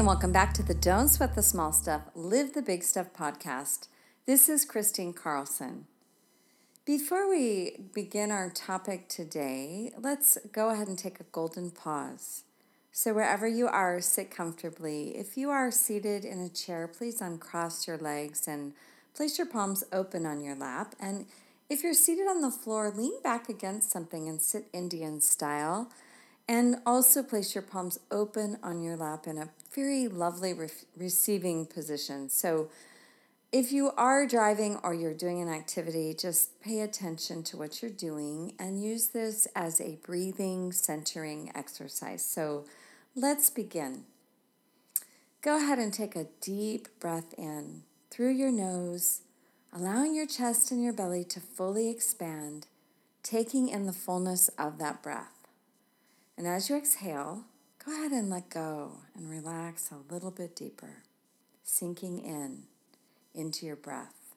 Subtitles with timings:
[0.00, 3.88] And welcome back to the Don't Sweat the Small Stuff, Live the Big Stuff podcast.
[4.24, 5.88] This is Kristine Carlson.
[6.86, 12.44] Before we begin our topic today, let's go ahead and take a golden pause.
[12.90, 15.18] So, wherever you are, sit comfortably.
[15.18, 18.72] If you are seated in a chair, please uncross your legs and
[19.14, 20.94] place your palms open on your lap.
[20.98, 21.26] And
[21.68, 25.90] if you're seated on the floor, lean back against something and sit Indian style.
[26.48, 31.66] And also place your palms open on your lap in a very lovely re- receiving
[31.66, 32.28] position.
[32.28, 32.70] So,
[33.52, 37.90] if you are driving or you're doing an activity, just pay attention to what you're
[37.90, 42.24] doing and use this as a breathing centering exercise.
[42.24, 42.64] So,
[43.16, 44.04] let's begin.
[45.42, 49.22] Go ahead and take a deep breath in through your nose,
[49.72, 52.66] allowing your chest and your belly to fully expand,
[53.22, 55.48] taking in the fullness of that breath.
[56.36, 57.44] And as you exhale,
[57.84, 61.02] go ahead and let go and relax a little bit deeper,
[61.62, 62.64] sinking in
[63.34, 64.34] into your breath.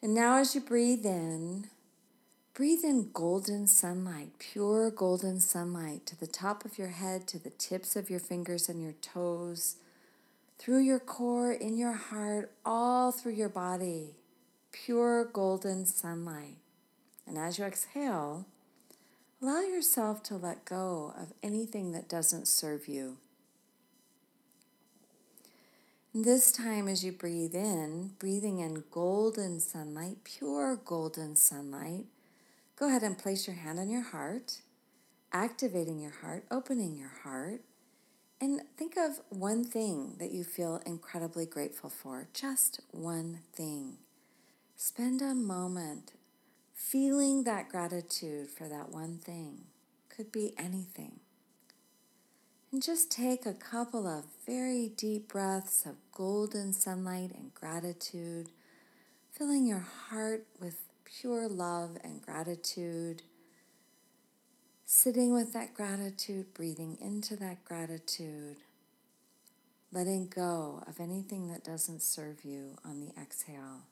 [0.00, 1.66] And now, as you breathe in,
[2.54, 7.50] breathe in golden sunlight, pure golden sunlight to the top of your head, to the
[7.50, 9.76] tips of your fingers and your toes,
[10.56, 14.14] through your core, in your heart, all through your body.
[14.70, 16.56] Pure golden sunlight.
[17.26, 18.46] And as you exhale,
[19.40, 23.18] Allow yourself to let go of anything that doesn't serve you.
[26.12, 32.06] this time, as you breathe in, breathing in golden sunlight, pure golden sunlight,
[32.74, 34.58] go ahead and place your hand on your heart,
[35.32, 37.60] activating your heart, opening your heart,
[38.40, 42.26] and think of one thing that you feel incredibly grateful for.
[42.34, 43.98] Just one thing.
[44.76, 46.12] Spend a moment
[46.90, 49.64] feeling that gratitude for that one thing.
[50.08, 51.20] Could be anything.
[52.72, 58.48] And just take a couple of very deep breaths of golden sunlight and gratitude,
[59.32, 63.22] filling your heart with pure love and gratitude.
[64.86, 68.56] Sitting with that gratitude, breathing into that gratitude,
[69.92, 73.82] letting go of anything that doesn't serve you on the exhale.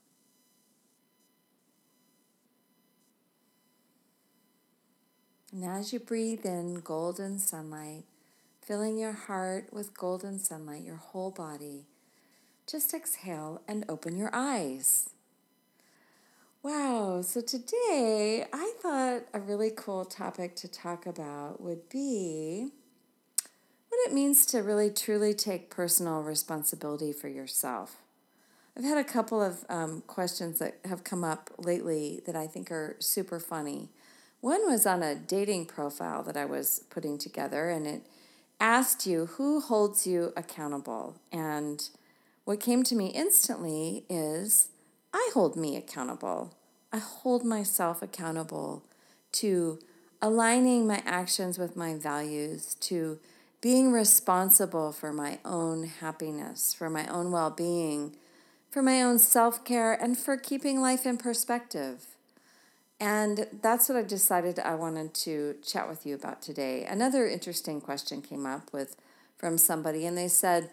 [5.57, 8.05] And as you breathe in golden sunlight,
[8.61, 11.87] filling your heart with golden sunlight, your whole body,
[12.67, 15.09] just exhale and open your eyes.
[16.63, 22.69] Wow, so today I thought a really cool topic to talk about would be
[23.89, 28.03] what it means to really truly take personal responsibility for yourself.
[28.77, 32.71] I've had a couple of um, questions that have come up lately that I think
[32.71, 33.89] are super funny.
[34.47, 38.03] One was on a dating profile that I was putting together, and it
[38.61, 41.17] asked you who holds you accountable.
[41.33, 41.83] And
[42.45, 44.69] what came to me instantly is
[45.13, 46.55] I hold me accountable.
[46.93, 48.85] I hold myself accountable
[49.33, 49.81] to
[50.23, 53.19] aligning my actions with my values, to
[53.61, 58.15] being responsible for my own happiness, for my own well being,
[58.71, 62.16] for my own self care, and for keeping life in perspective.
[62.99, 66.85] And that's what I decided I wanted to chat with you about today.
[66.85, 68.97] Another interesting question came up with
[69.37, 70.71] from somebody, and they said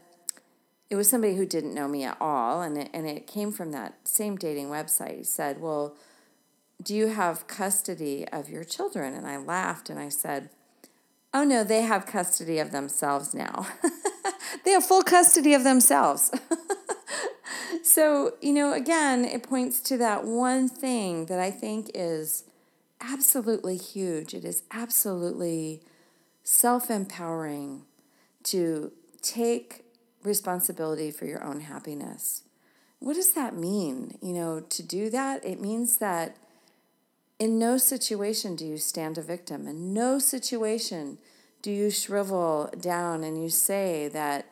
[0.89, 3.71] it was somebody who didn't know me at all, and it, and it came from
[3.71, 5.17] that same dating website.
[5.17, 5.95] He said, "Well,
[6.81, 10.49] do you have custody of your children?" And I laughed and I said,
[11.33, 13.67] "Oh no, they have custody of themselves now.
[14.63, 16.31] they have full custody of themselves."
[17.93, 22.43] so, you know, again, it points to that one thing that I think is
[22.99, 24.33] absolutely huge.
[24.33, 25.79] It is absolutely
[26.43, 27.83] self empowering
[28.45, 28.91] to
[29.21, 29.85] take
[30.23, 32.41] responsibility for your own happiness.
[32.97, 34.17] What does that mean?
[34.23, 36.35] You know, to do that, it means that
[37.37, 39.67] in no situation do you stand a victim.
[39.67, 41.19] In no situation
[41.61, 44.47] do you shrivel down and you say that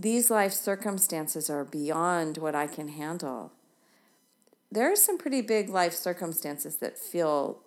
[0.00, 3.52] these life circumstances are beyond what I can handle.
[4.70, 7.58] There are some pretty big life circumstances that feel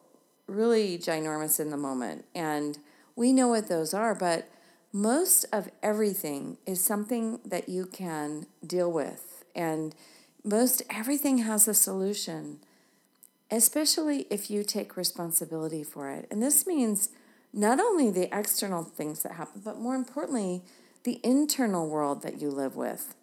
[0.47, 2.77] really ginormous in the moment, and
[3.15, 4.49] we know what those are, but
[4.93, 9.43] most of everything is something that you can deal with.
[9.55, 9.95] And
[10.43, 12.59] most everything has a solution,
[13.49, 16.27] especially if you take responsibility for it.
[16.31, 17.09] And this means
[17.53, 20.63] not only the external things that happen, but more importantly,
[21.03, 23.15] the internal world that you live with.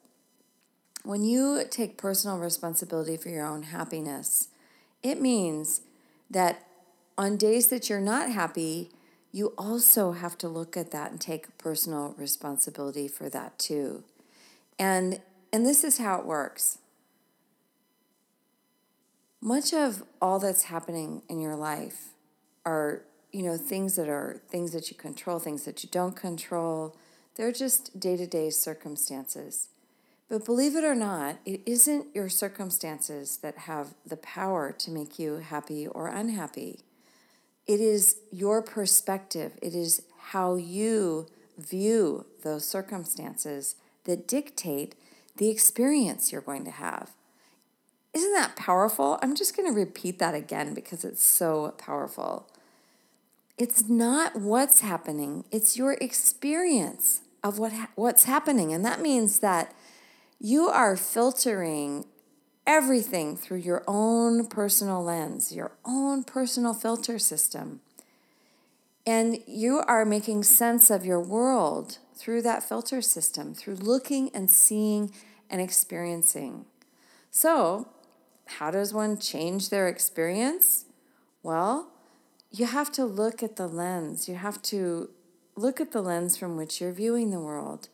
[1.05, 4.49] When you take personal responsibility for your own happiness,
[5.03, 5.83] it means
[6.31, 6.67] that
[7.17, 8.91] on days that you're not happy,
[9.33, 14.05] you also have to look at that and take personal responsibility for that too.
[14.79, 15.21] And
[15.53, 16.79] and this is how it works.
[19.41, 22.09] Much of all that's happening in your life
[22.67, 23.03] are,
[23.33, 26.97] you know, things that are things that you control, things that you don't control.
[27.39, 29.69] They're just day-to-day circumstances.
[30.29, 35.21] But believe it or not, it isn't your circumstances that have the power to make
[35.21, 36.81] you happy or unhappy.
[37.67, 44.97] It is your perspective, it is how you view those circumstances that dictate
[45.37, 47.13] the experience you're going to have.
[48.13, 49.17] Isn't that powerful?
[49.23, 52.49] I'm just going to repeat that again because it's so powerful.
[53.57, 58.73] It's not what's happening, it's your experience of what ha- what's happening.
[58.73, 59.75] And that means that
[60.41, 62.05] you are filtering
[62.67, 67.81] everything through your own personal lens, your own personal filter system.
[69.07, 74.51] And you are making sense of your world through that filter system, through looking and
[74.51, 75.11] seeing
[75.49, 76.67] and experiencing.
[77.31, 77.89] So,
[78.45, 80.85] how does one change their experience?
[81.43, 81.91] Well,
[82.51, 84.29] you have to look at the lens.
[84.29, 85.11] You have to
[85.59, 87.89] look at the lens from which you're viewing the world.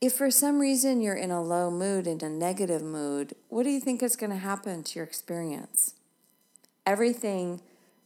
[0.00, 3.70] If for some reason you're in a low mood, in a negative mood, what do
[3.70, 5.94] you think is going to happen to your experience?
[6.86, 7.60] Everything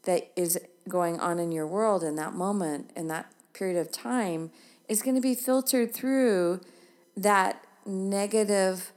[0.05, 0.59] that is
[0.89, 4.51] going on in your world in that moment, in that period of time,
[4.89, 6.61] is going to be filtered through
[7.17, 8.93] that negative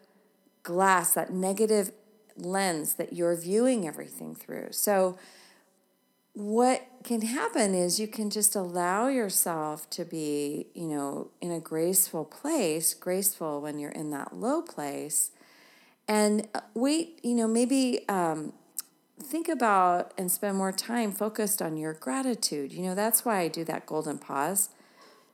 [0.63, 1.91] glass, that negative
[2.35, 4.69] lens that you're viewing everything through.
[4.71, 5.17] So,
[6.37, 11.59] what can happen is you can just allow yourself to be, you know, in a
[11.59, 15.31] graceful place, graceful when you're in that low place,
[16.07, 18.53] and uh, wait, you know, maybe um,
[19.19, 22.71] think about and spend more time focused on your gratitude.
[22.71, 24.69] You know, that's why I do that golden pause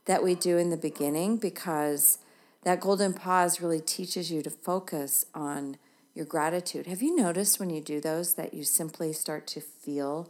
[0.06, 2.18] that we do in the beginning because
[2.64, 5.76] that golden pause really teaches you to focus on
[6.16, 6.88] your gratitude.
[6.88, 10.30] Have you noticed when you do those that you simply start to feel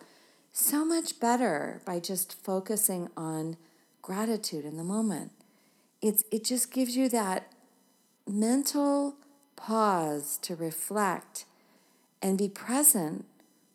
[0.53, 3.57] so much better by just focusing on
[4.01, 5.31] gratitude in the moment?
[6.01, 7.51] It's, it just gives you that
[8.27, 9.15] mental
[9.55, 11.45] pause to reflect
[12.21, 13.25] and be present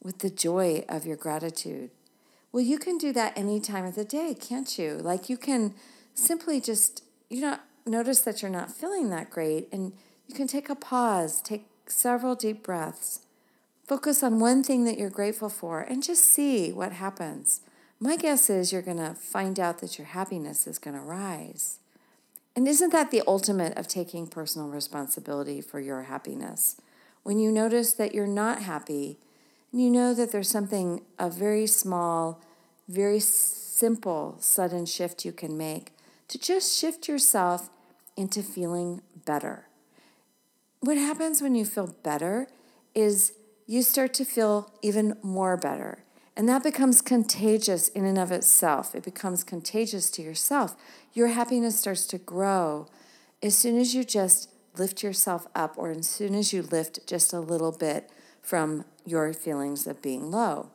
[0.02, 1.90] with the joy of your gratitude.
[2.52, 4.94] Well, you can do that any time of the day, can't you?
[4.94, 5.74] Like you can
[6.14, 9.92] simply just, you know, notice that you're not feeling that great and
[10.26, 13.20] you can take a pause, take several deep breaths.
[13.88, 17.62] Focus on one thing that you're grateful for and just see what happens.
[17.98, 21.78] My guess is you're going to find out that your happiness is going to rise.
[22.54, 26.76] And isn't that the ultimate of taking personal responsibility for your happiness?
[27.22, 29.18] When you notice that you're not happy,
[29.72, 32.42] and you know that there's something, a very small,
[32.88, 35.92] very simple, sudden shift you can make
[36.28, 37.70] to just shift yourself
[38.18, 39.66] into feeling better.
[40.80, 42.48] What happens when you feel better
[42.94, 43.32] is
[43.68, 46.02] you start to feel even more better.
[46.34, 48.94] And that becomes contagious in and of itself.
[48.94, 50.74] It becomes contagious to yourself.
[51.12, 52.86] Your happiness starts to grow
[53.42, 54.48] as soon as you just
[54.78, 58.10] lift yourself up, or as soon as you lift just a little bit
[58.40, 60.70] from your feelings of being low.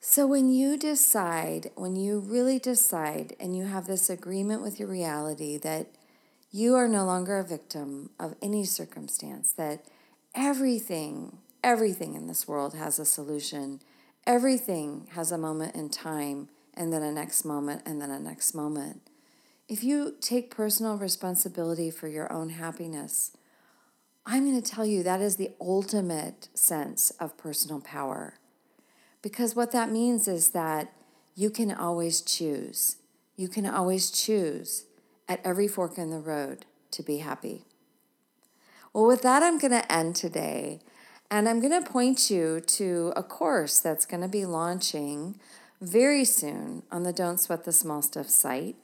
[0.00, 4.88] So, when you decide, when you really decide, and you have this agreement with your
[4.88, 5.88] reality that
[6.52, 9.84] you are no longer a victim of any circumstance, that
[10.36, 13.80] everything, everything in this world has a solution,
[14.26, 18.54] everything has a moment in time, and then a next moment, and then a next
[18.54, 19.00] moment.
[19.66, 23.32] If you take personal responsibility for your own happiness,
[24.26, 28.34] I'm going to tell you that is the ultimate sense of personal power.
[29.22, 30.92] Because what that means is that
[31.34, 32.96] you can always choose.
[33.36, 34.84] You can always choose
[35.28, 37.64] at every fork in the road to be happy.
[38.96, 40.80] Well, with that, I'm going to end today.
[41.30, 45.38] And I'm going to point you to a course that's going to be launching
[45.82, 48.74] very soon on the Don't Sweat the Small Stuff site.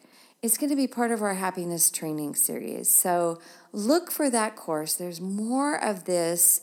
[0.42, 2.90] It's going to be part of our happiness training series.
[2.90, 3.40] So
[3.72, 4.92] look for that course.
[4.92, 6.60] There's more of this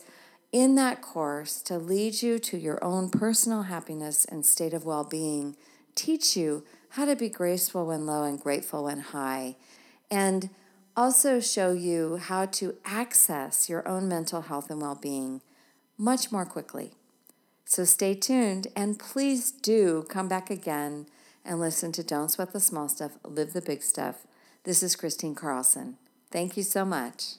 [0.52, 5.02] in that course to lead you to your own personal happiness and state of well
[5.02, 5.56] being,
[5.96, 9.56] teach you how to be graceful when low and grateful when high,
[10.08, 10.50] and
[11.00, 15.40] also show you how to access your own mental health and well being
[15.96, 16.92] much more quickly.
[17.64, 21.06] So stay tuned and please do come back again
[21.42, 24.26] and listen to Don't Sweat the Small Stuff, Live the Big Stuff.
[24.64, 25.96] This is Kristine Carlson.
[26.30, 27.36] Thank you so much.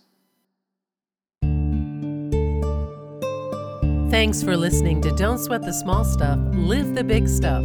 [4.09, 7.63] Thanks for listening to Don't Sweat the Small Stuff, Live the Big Stuff.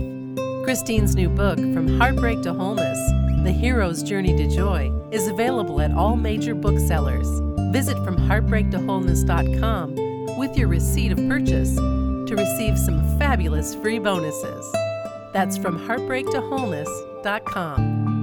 [0.62, 2.98] Kristine's new book, From Heartbreak to Wholeness
[3.44, 7.26] The Hero's Journey to Joy, is available at all major booksellers.
[7.72, 14.70] Visit FromHeartbreakToWholeness.com with your receipt of purchase to receive some fabulous free bonuses.
[15.32, 18.15] That's from heartbreaktowholeness.com.